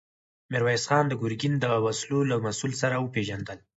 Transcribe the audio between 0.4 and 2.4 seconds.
ميرويس خان د ګرګين د وسلو له